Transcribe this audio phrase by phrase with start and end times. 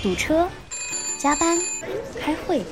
[0.00, 0.48] 堵车、
[1.18, 1.58] 加班、
[2.20, 2.62] 开会，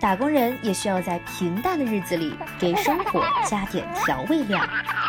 [0.00, 4.58] 打工人也需要在平淡的日子里给生活加点调味料。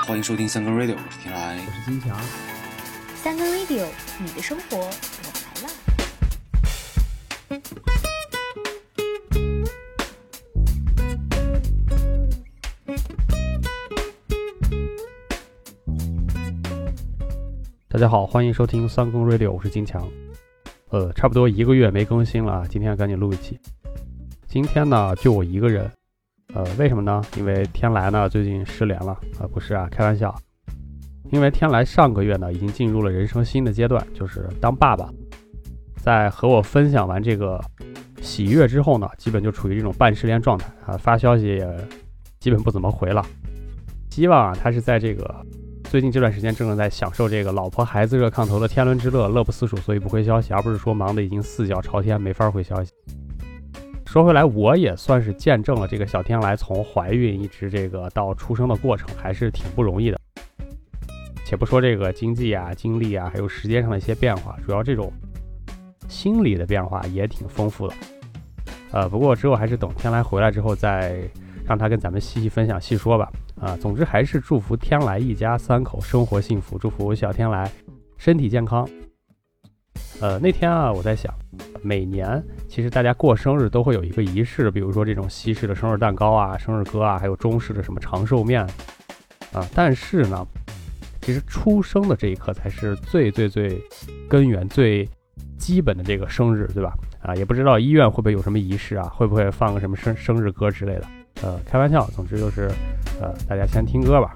[0.05, 2.19] 欢迎收听三更 radio，我是天来，我是金强。
[3.15, 3.85] 三更 radio，
[4.19, 5.69] 你的生活我来了。
[17.87, 20.05] 大家好，欢迎收听三更 radio，我是金强。
[20.91, 23.57] 呃，差不多一个月没更新了啊，今天赶紧录一期。
[24.45, 25.89] 今天呢，就我一个人。
[26.53, 27.21] 呃，为什么呢？
[27.37, 30.35] 因为天来呢最近失联了啊，不是啊，开玩笑。
[31.31, 35.09] 因为天来上个月呢已经进入了人生新的阶段，就是当爸爸。
[35.95, 37.63] 在和我分享完这个
[38.21, 41.87] 喜悦之后呢，基本就处于这种半失联状态啊，发消息也
[42.41, 43.25] 基本不怎么回了。
[44.09, 45.45] 希望啊，他是在这个。
[45.91, 52.93] 最近这段时间正在享受这个老婆孩子热炕头的天伦之乐，乐不思蜀，所以不回消息，而不是说忙得已经四脚朝天，没法回消息。
[54.05, 60.17] 说回来，我也算是见证了这个小天来从怀孕一直这个到出生的过程，还是挺不容易的。
[61.43, 65.11] 且不说这个经济啊、精力啊，还有时间上的一些变化，主要这种
[66.07, 67.93] 心理的变化也挺丰富的。
[68.93, 71.21] 呃，不过之后还是等天来回来之后，再
[71.65, 73.31] 让他跟咱们细细分享、细说吧。
[73.59, 77.71] 啊，总之还是祝福天来一家三口生活幸福，祝福小天来
[78.17, 78.87] 身体健康。
[80.19, 81.33] 呃，那天啊，我在想，
[81.81, 88.61] 每年其实大家过生日都会有一个仪式，比如说这种西式的生日蛋糕啊、生日歌啊，还有中式的什么长寿面
[89.51, 89.67] 啊。
[89.73, 90.47] 但是呢，
[91.21, 93.81] 其实出生的这一刻才是最最最
[94.29, 95.07] 根源、最
[95.57, 96.93] 基本的这个生日，对吧？
[97.21, 101.07] 啊，也不知道医院会不会有什么仪式啊，会不会放个什么生生日歌之类的。
[101.41, 102.69] 呃，开玩笑，总之就是，
[103.19, 104.35] 呃，大家先听歌吧。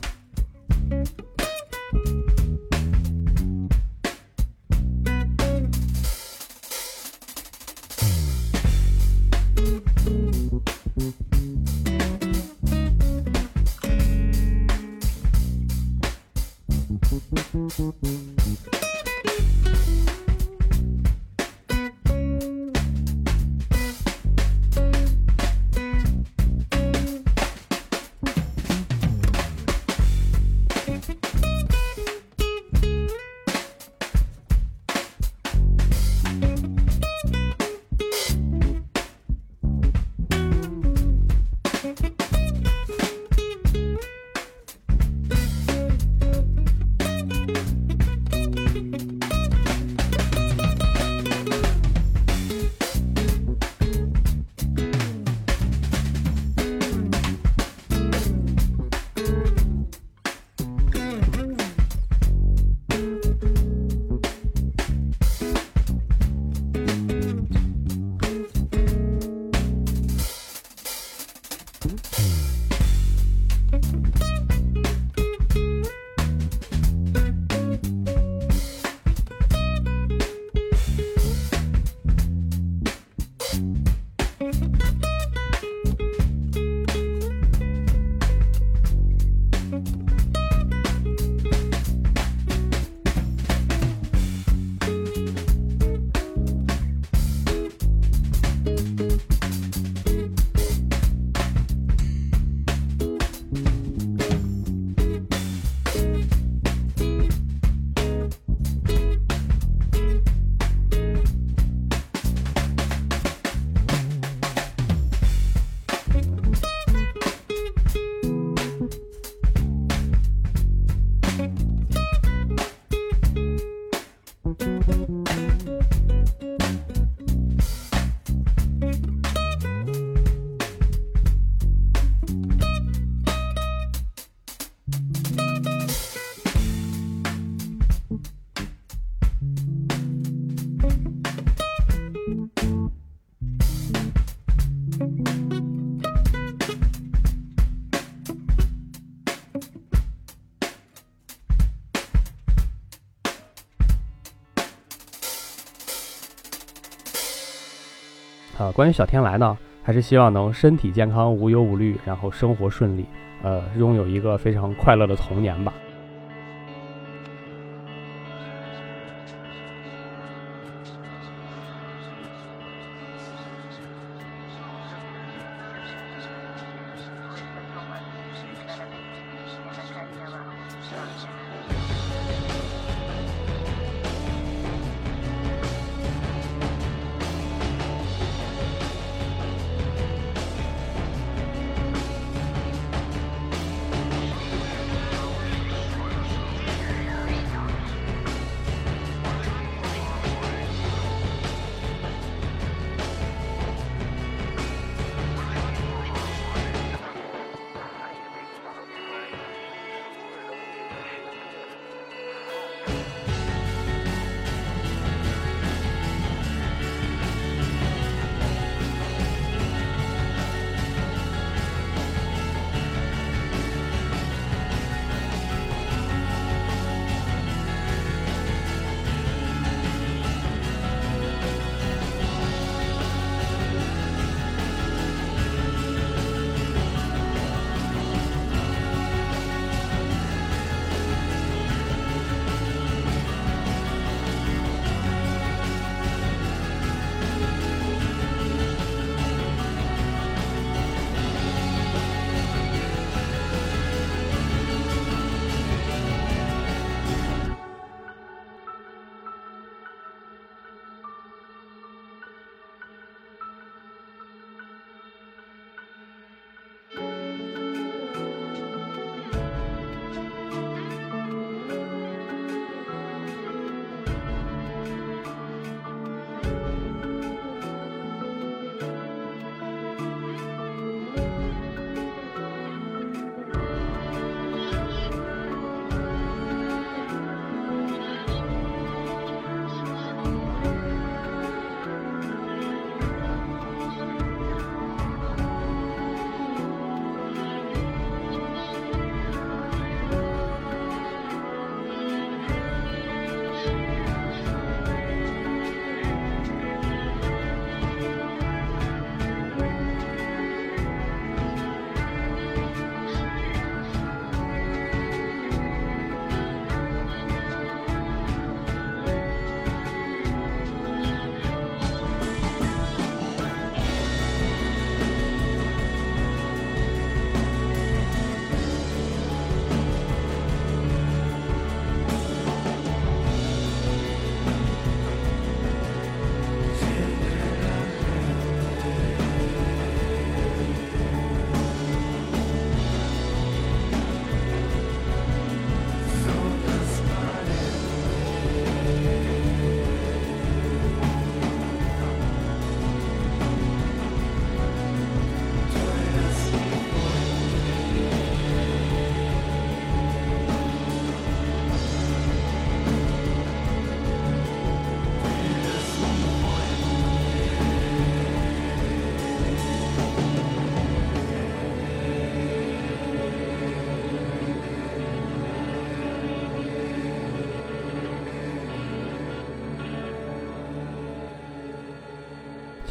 [158.76, 163.06] 关于小天来呢，还是希望能身体健康、无忧无虑，然后生活顺利，
[163.42, 165.74] 呃，拥有一个非常快乐的童年吧。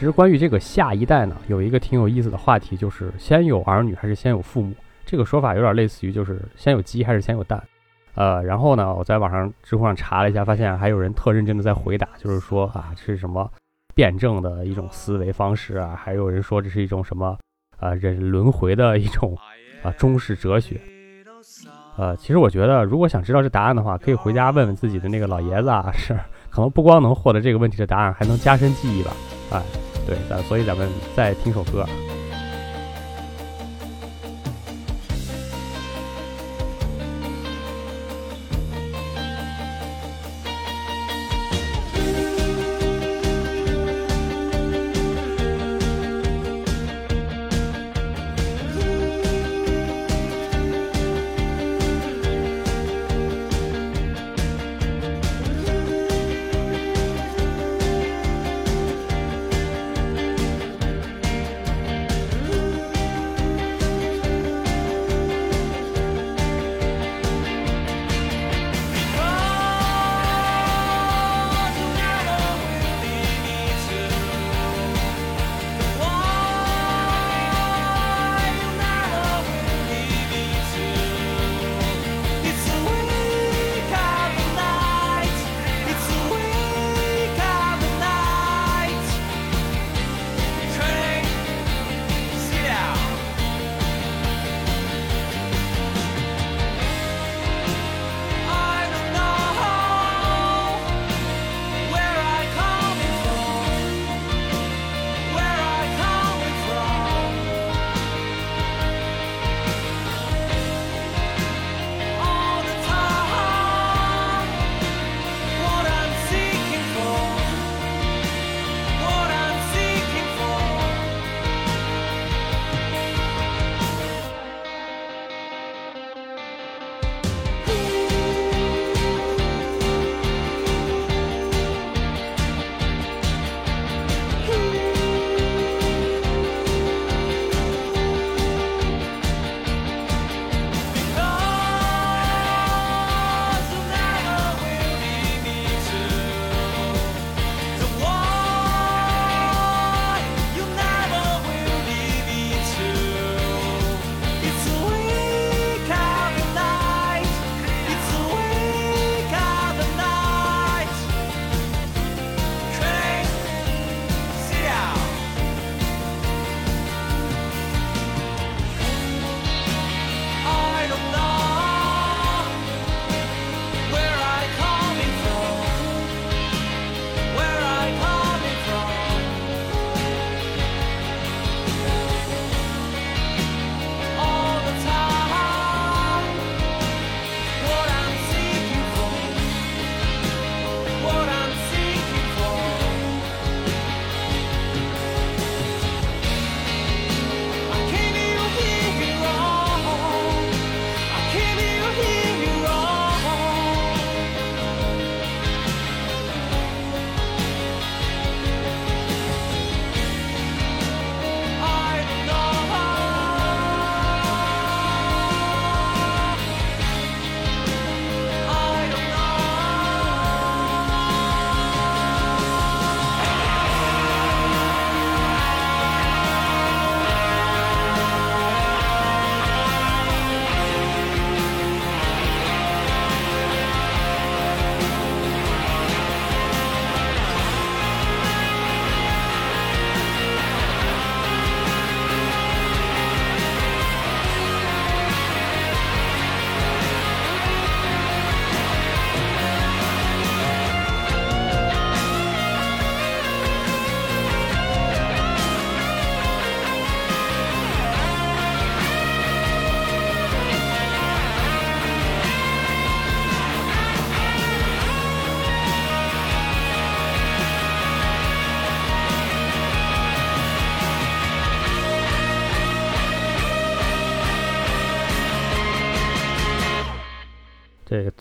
[0.05, 4.75] 其实关于这个下一代呢，有一个挺有意思的话题，就是先有儿女还是先有父母？
[5.07, 7.59] 这个说法有点类似于就是先有鸡还是先有蛋？
[8.15, 13.51] 呃，然后呢，我在网上知乎上查了一下，发现还有人特认真的在回答，就是说啊，这是什么
[13.95, 15.97] 辩证的一种思维方式啊？
[15.97, 17.39] 还有人说这是一种什么
[17.79, 19.35] 啊人轮回的一种
[19.83, 20.79] 啊中式哲学？
[21.97, 26.15] 呃，其实我觉得，如果想知道这答案的话，可以回家问问自己的那个老爷子啊，是
[26.51, 29.11] 可能不光能获得这个问题的答案，还能加深记忆吧？
[29.53, 29.63] 哎，
[30.07, 31.87] 对，咱所以咱们再听首歌。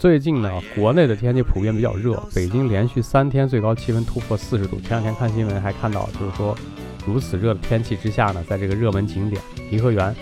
[0.04, 4.78] 最近呢，国内的天气普遍比较热，北京连续三天最高气温突破四十度。
[4.82, 6.54] 前两天看新闻还看到，就是说
[7.06, 9.42] 如此热的天气之下呢，在这个热门景点
[9.72, 10.14] 颐和园，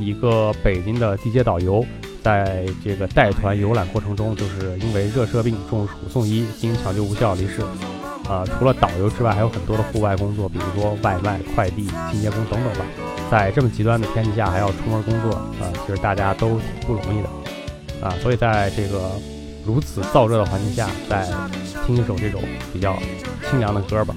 [0.00, 1.84] 一个北京的地接导游，
[2.22, 7.60] 在这个带团游览过程中，就是因为热射病中暑送医，经抢救无效离世。
[8.26, 12.86] 啊，除了导游之外，还有很多的户外工作，比如说外卖、快递、清洁工等等吧。
[13.30, 17.28] 在这么极端的天气下还要出门工作啊，其实大家都挺不容易的
[18.02, 18.14] 啊。
[18.22, 19.12] 所以在这个
[19.64, 21.26] 如此燥热的环境下，再
[21.86, 22.98] 听一首这种比较
[23.50, 24.14] 清凉的歌吧。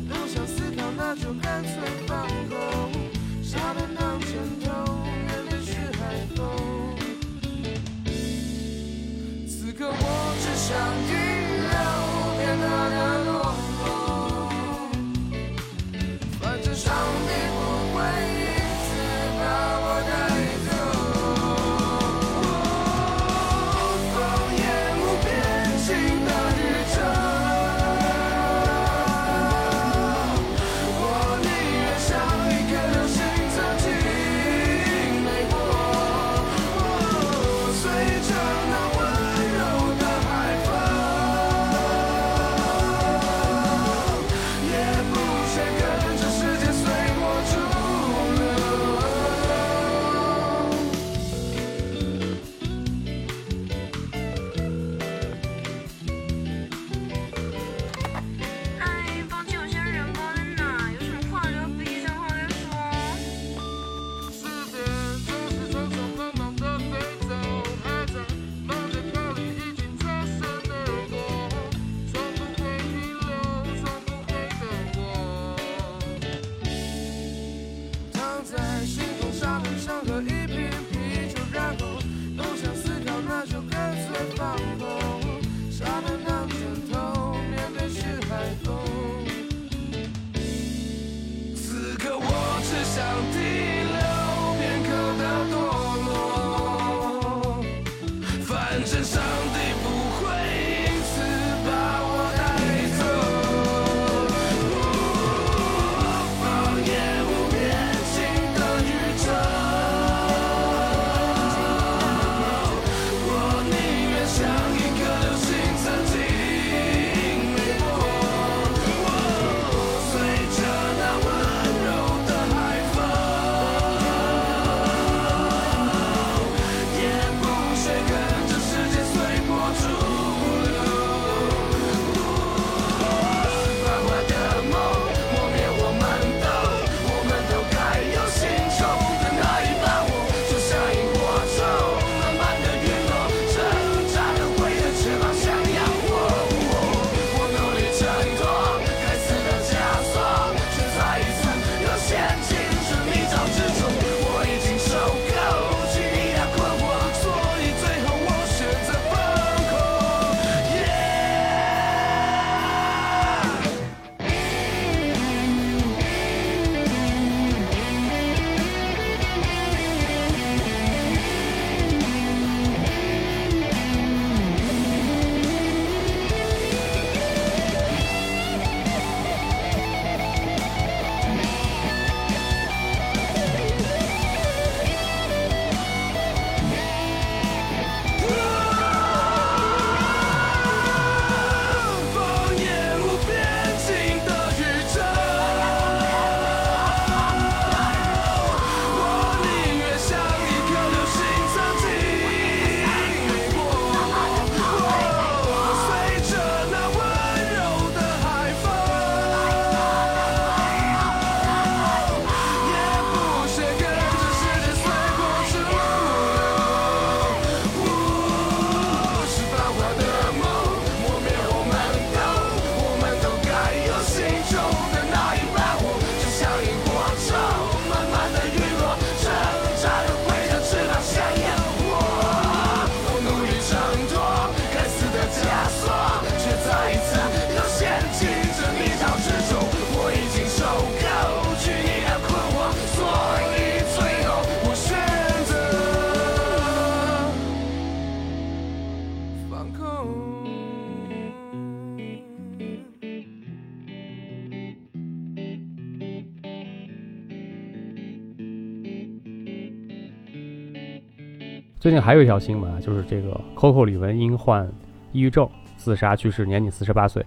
[261.81, 264.71] 最近还有一条新闻啊，就是这个 Coco 李玟因患
[265.11, 267.25] 抑郁症自杀去世，年仅四十八岁。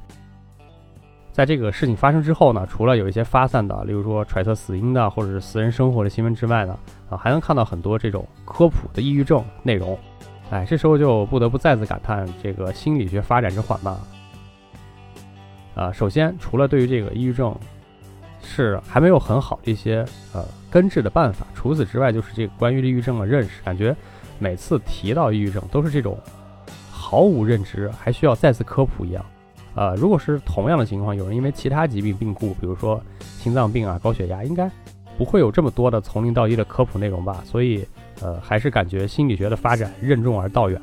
[1.33, 6.79] 在这个事情发生之后呢，除了有一些发散的，例如说揣测死因的或者是私人生活的新闻之外呢，
[7.11, 9.99] 啊，还能看到很多这种科普的抑郁症内容。
[10.51, 13.93] 哎，这时候就不得不再次感叹这个心理学发展之缓慢。
[15.75, 17.53] 啊，首先除了对于这个抑郁症
[18.41, 23.97] 是还没有很好的一些呃根治的办法，除此之外就是这个关于抑郁症的认识，感觉
[24.45, 26.19] 每次提到抑郁症都是这种
[26.91, 29.25] 毫无认知，还需要再次科普一样。
[29.75, 33.03] 呃，如果是同样的情况，有人因为其他疾病病故，比如说
[33.39, 34.71] 心脏病啊、高血压，应该
[35.17, 37.43] 不会有这么多的从零到一的科普内容吧？
[37.47, 37.89] 所以，
[38.21, 40.79] 呃，还是感觉心理学的发展任重而道远。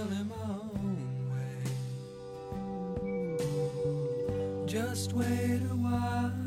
[0.00, 0.98] my own
[1.30, 1.66] way.
[4.66, 6.41] Just wait a while.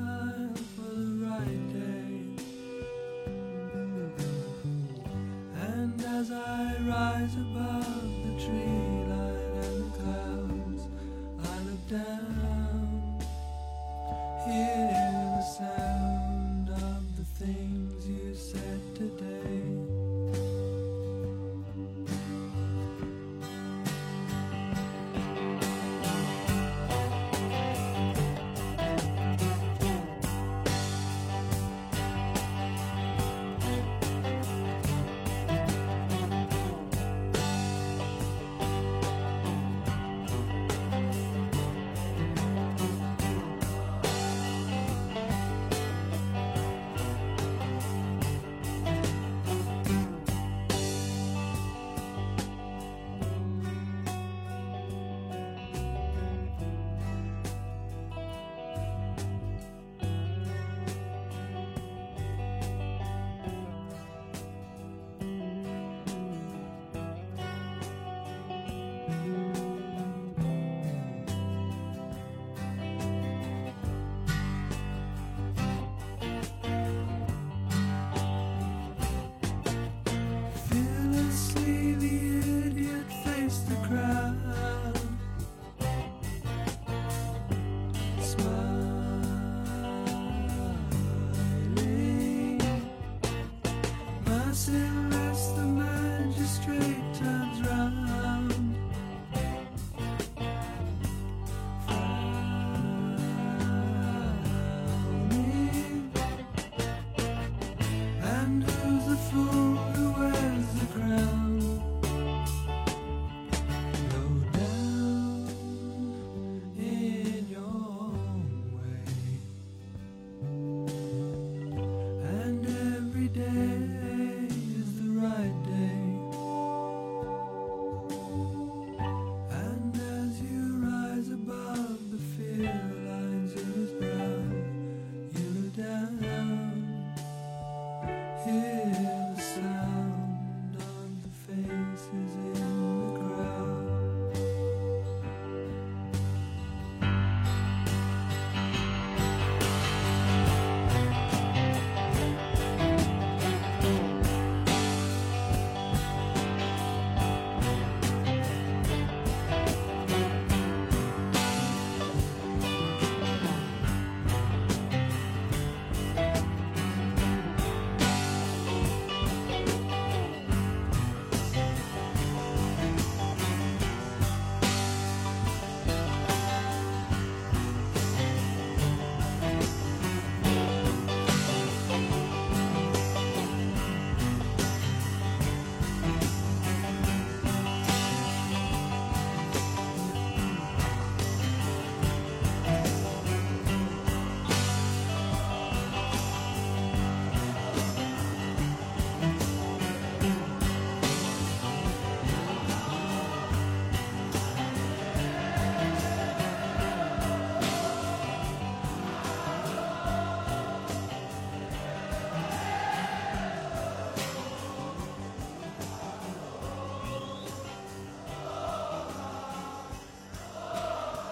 [94.55, 95.04] dancing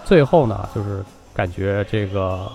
[0.04, 1.02] 最后呢，就是
[1.34, 2.50] 感觉这个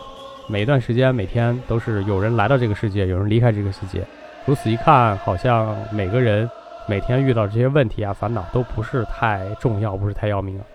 [0.48, 4.06] 每一段时间，每天都是有人来到这个世界，有人离开这个世界。
[4.46, 6.50] 如此一看，好像每个人
[6.88, 10.66] 每天遇到这些问题啊、烦恼都不是太重要，不是太要命啊。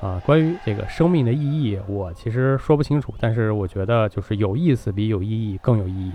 [0.00, 6.12] 啊，关于这个生命的意义，我其实说不清楚，但是我觉得就是有意思比有意义更有意义。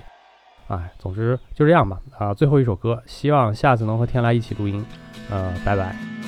[0.68, 2.00] 哎，总之就这样吧。
[2.18, 4.86] 啊，最后一首歌，希望下次能和天来一起录音。
[5.32, 6.19] 呃，拜拜。